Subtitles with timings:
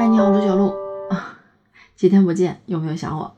[0.00, 0.72] 嗨，你好，我是小鹿，
[1.94, 3.36] 几天不见，有没有想我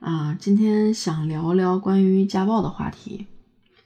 [0.00, 0.36] 啊？
[0.36, 3.28] 今天想聊聊关于家暴的话题，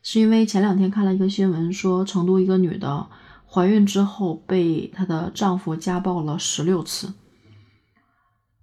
[0.03, 3.07] 是因为前两天看了一个新闻，说成都一个女的
[3.47, 7.13] 怀孕之后被她的丈夫家暴了十六次，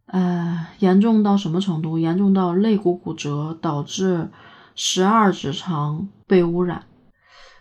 [0.08, 2.00] 呃，严重到什么程度？
[2.00, 4.32] 严重到肋骨骨折，导致
[4.74, 6.88] 十二指肠被污染。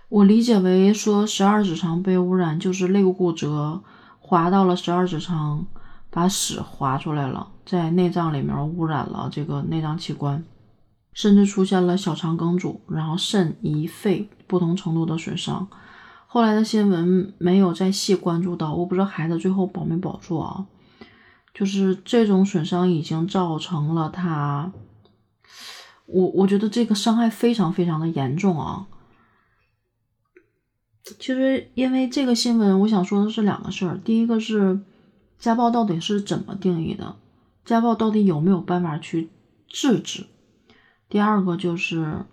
[0.09, 3.82] 我理解为说十二指肠被污染，就是肋骨骨折。
[4.25, 5.66] 划到了十二指肠，
[6.09, 10.42] 把屎划出来了，在内脏里面污染了这个内脏器官，
[11.12, 15.69] 甚至出现了小肠梗阻，然后肾、胰、肺不同程度的损伤。
[16.27, 20.64] 后来的新闻没有再细关注到，我不知道孩子最后保没保住啊？
[21.52, 24.73] 就是这种损伤已经造成了他，
[26.06, 28.86] 我我觉得这个伤害非常非常的严重啊。
[31.05, 33.98] 其实，因为这个新闻，我想说的是两个事儿。
[34.05, 34.80] 第一个是
[35.38, 37.17] 家暴到底是怎么定义的？
[37.64, 39.30] 家暴到底有没有办法去
[39.67, 40.27] 制止？
[41.08, 42.25] 第二个就是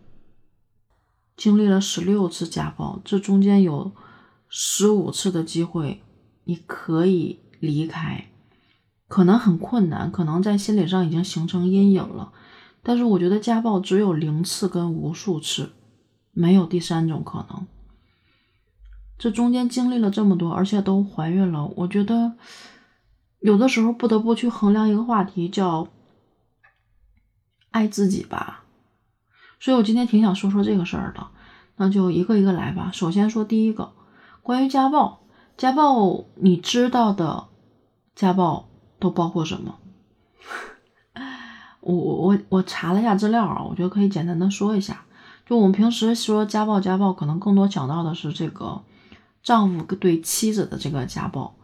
[1.36, 3.92] 经历了十六次家暴，这中间有
[4.48, 6.02] 十五次的机会
[6.44, 8.26] 你可以离开，
[9.08, 12.32] 可能很困难，可能在心理上已经形成阴影了。
[12.84, 15.72] 但是我觉得家暴只有零次跟无数次，
[16.32, 17.68] 没有第三种可能。
[19.20, 22.32] 这中间经历了这么多，而且都怀孕了，我觉得
[23.42, 25.90] 有的时候不得不去衡量一个话题，叫
[27.72, 28.64] 爱自己吧。
[29.60, 31.28] 所以我今天挺想说说这个事儿的，
[31.76, 32.92] 那就一个一个来吧。
[32.94, 33.92] 首先说第一个，
[34.42, 35.20] 关于家暴，
[35.58, 37.48] 家暴你知道的
[38.16, 39.76] 家暴都包括什么？
[41.82, 45.04] 我我我我查了一下资料啊，我觉得可以简单的说一下。
[45.46, 48.82] 就我们平时说家暴，家暴可能更多讲到的是这个。
[49.44, 51.56] 丈夫对妻子的这个家暴，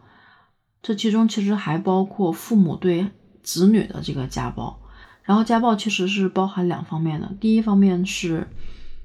[0.82, 3.10] 这其中其实还包括父母对
[3.42, 4.80] 子女的这个家暴。
[5.22, 8.48] 然后家暴其实是包含两方面的，第一方面是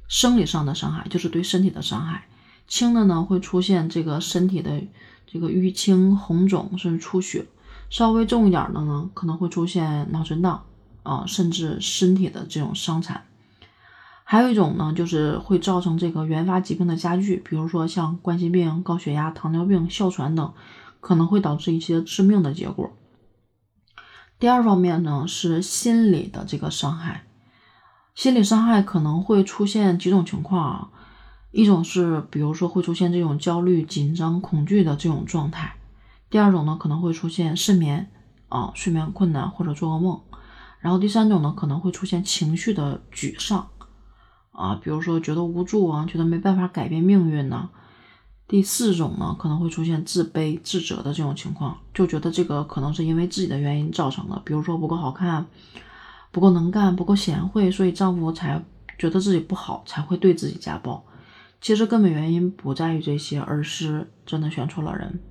[0.08, 2.28] 生理上的伤害，就是对身体的伤害，
[2.68, 4.84] 轻的呢会出现这个身体的
[5.26, 7.46] 这个淤青、红肿甚至出血；
[7.90, 10.64] 稍微重一点的呢可能会出现脑震荡
[11.02, 13.26] 啊，甚至身体的这种伤残。
[14.32, 20.54] 还有一种呢，就是会造成这个原发疾病的加剧，比如说像冠心病、高血压、糖尿病、哮喘等，
[21.02, 22.94] 可能会导致一些致命的结果。
[24.40, 27.26] 第二方面呢，是心理的这个伤害，
[28.16, 30.90] 心理伤害可能会出现几种情况啊，
[31.52, 35.76] 一种是比如说会出现这种焦虑、紧张、恐惧的这种状态；
[36.30, 38.10] 第二种呢，可能会出现失眠
[38.48, 40.22] 啊，睡眠困难或者做噩梦；
[40.80, 43.68] 然后第三种呢，可能会出现情绪的沮丧。
[44.52, 47.70] 啊，比如说觉得无助啊，觉得没办法改变命运呢。
[48.48, 55.46] 第四种呢，可能会出现自卑、自责的这种情况，就觉得这个可能是因为自己的原因造成的，比如说不够好看、
[56.32, 58.62] 不够能干、不够贤惠，所以丈夫才
[58.98, 61.06] 觉得自己不好，才会对自己家暴。
[61.62, 65.22] 其实根本原因不在于这些，而是真的选错了人。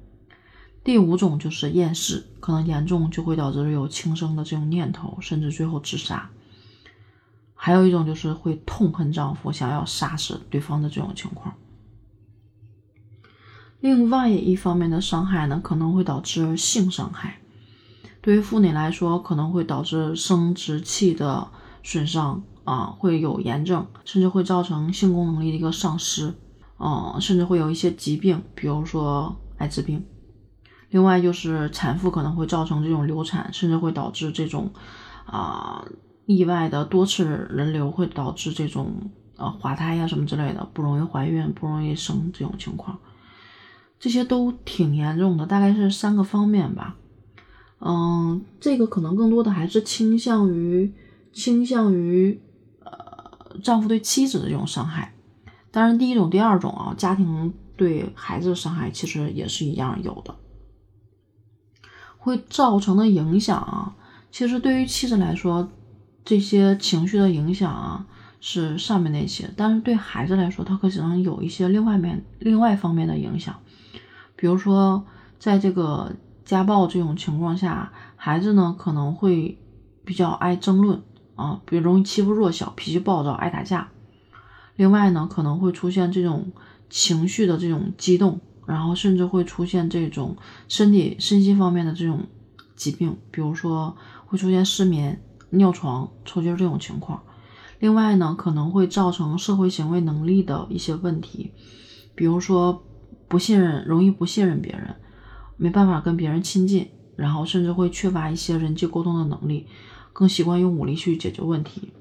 [0.82, 6.30] 第五种就是厌世，可能严重就会导致有轻生的这种念头，甚至最后自杀。
[7.62, 11.54] 还有一种就是会痛恨丈夫，想要杀死对方的这种情况。
[13.80, 17.42] 另外一方面的伤害呢，可能会导致性伤害。
[18.22, 21.48] 对于妇女来说，可能会导致生殖器的
[21.82, 26.32] 损伤啊，会有炎症，甚至会造成性功能力的一个丧失，
[26.78, 30.06] 嗯，甚至会有一些疾病，比如说艾滋病。
[30.88, 34.72] 另外就是产妇可能会造成这种流产，甚至会导致这种
[35.26, 35.84] 啊。
[36.30, 43.00] 意外的多次人流会导致这种呃滑胎呀什么之类的，不容易怀孕，不容易生这种情况，
[43.98, 46.96] 这些都挺严重的，大概是三个方面吧。
[47.80, 50.94] 嗯，这个可能更多的还是倾向于
[51.32, 52.40] 倾向于
[52.84, 55.12] 呃丈夫对妻子的这种伤害。
[55.72, 60.36] 当然，第一种、第二种啊，家庭对孩子的伤害其实也是一样有的，
[62.18, 63.96] 会造成的影响啊，
[64.30, 65.68] 其实对于妻子来说。
[66.30, 68.06] 这些情绪的影响啊，
[68.40, 73.58] 是上面那些，但是对孩子来说，他可能有一些另外面、另外方面的影响。
[74.36, 75.04] 比如说，
[75.40, 79.58] 在这个家暴这种情况下，孩子呢可能会
[80.04, 81.02] 比较爱争论
[81.34, 83.88] 啊，比如容易欺负弱小，脾气暴躁，爱打架。
[84.76, 86.52] 另外呢，可能会出现这种
[86.88, 90.36] 情绪的这种激动，然后甚至会出现这种
[90.68, 92.28] 身体、身心方面的这种
[92.76, 93.96] 疾病，比如说
[94.26, 95.20] 会出现失眠。
[95.50, 97.22] 尿床、抽筋这种情况，
[97.78, 101.50] 另外呢，可能会造成社会行为能力的一些问题，
[102.14, 102.82] 比如说
[103.28, 104.94] 不信任，容易不信任别人，
[105.56, 109.66] 没办法跟别人亲近，然后甚至会缺乏一些人际沟通的能力，
[110.12, 111.92] 更习惯用武力去解决问题，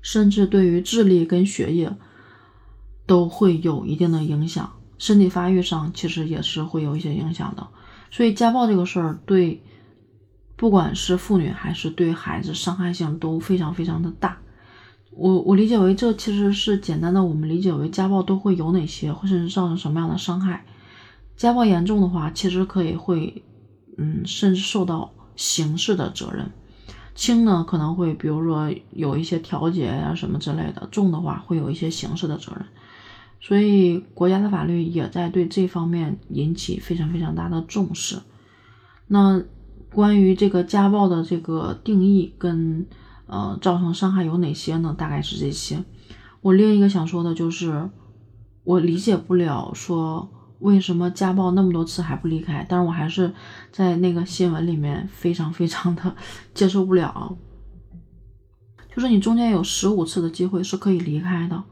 [0.00, 1.94] 甚至对于智力跟学业
[3.06, 7.66] 都会有一定的影响，身体发育上其实也是会有一些影响的。
[8.10, 9.62] 所以家暴这个事儿对
[10.58, 14.36] 不管是妇女还是对孩子伤害性都非常非常的大。
[15.12, 20.66] 我我理解为这其实是简单的，我们理解为家暴都会有哪些，或者是造成什么样的伤害。
[21.36, 23.44] 家暴严重的话，其实可以会，
[23.96, 26.50] 嗯，甚至受到刑事的责任。
[27.14, 32.64] 轻呢，可能会比如说有一些调解呀什么之类的；重的话，会有一些刑事的责任。
[33.40, 38.18] 所以国家的法律也在对这方面引起非常非常大的重视。
[39.06, 39.40] 那
[39.92, 42.86] 关于这个家暴的这个定义跟。
[43.30, 44.94] 呃，造成伤害有哪些呢？
[44.96, 45.84] 大概是这些。
[46.40, 47.90] 我另一个想说的就是，
[48.64, 50.30] 我理解不了说
[50.60, 52.64] 为什么家暴那么多次还不离开。
[52.66, 53.34] 但是我还是
[53.70, 56.16] 在那个新闻里面非常非常的
[56.54, 57.36] 接受不了。
[58.96, 61.64] 就是你中间有十五次的机会是可以离开的，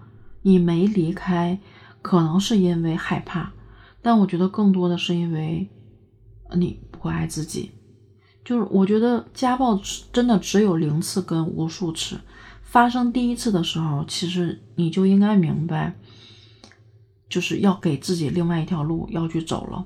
[0.43, 1.59] 你没离开，
[2.03, 3.51] 可能是因为害怕，
[4.03, 5.71] 但我觉得更多的是因为
[6.55, 7.71] 你不够爱自己。
[8.47, 9.81] 就是我觉得家暴
[10.13, 12.21] 真的只有零次跟无数次，
[12.63, 15.97] 发生第一次的时候，其实你就应该明白，
[17.29, 19.85] 就是要给自己另外一条路要去走了。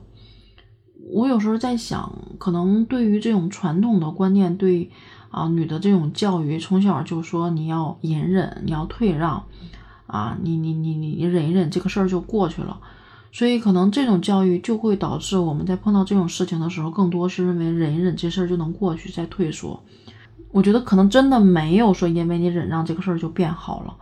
[1.11, 4.91] 我有时候在想，可能对于这种传统的观念，对
[5.31, 9.47] 啊女的这种教育，从小就说你要隐忍，你要退让，
[10.07, 12.79] 啊你你你你你忍一忍，这个事儿就过去了。
[13.33, 19.81] 所以，可能这种教育就会导致我们在碰到这种事情的时候，更多是认为忍一忍这事儿就能过去，再退缩。
[20.51, 23.97] 我觉得可能真的没有说因为你忍让这个事儿就变好了。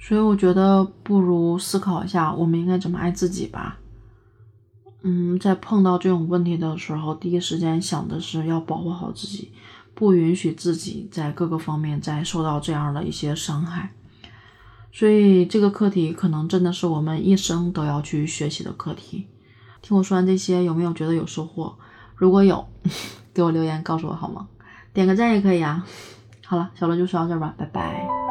[0.00, 3.78] 所以，我觉得不如思考一下，我们应该怎么爱自己吧。
[5.02, 9.52] 嗯，在碰到这种问题的时候，第一时间想的是要保护好自己，
[9.94, 13.92] 不允许自己在各个方面再受到这样的一些伤害。
[14.98, 19.26] 所以这个课题可能真的是我们一生都要去学习的课题。
[19.82, 21.74] 听我说完这些，有没有觉得有收获？
[22.14, 22.66] 如果有，
[23.34, 24.48] 给我留言告诉我好吗？
[24.94, 25.86] 点个赞也可以啊。
[26.46, 28.25] 好了，小罗就说到这儿吧，拜拜。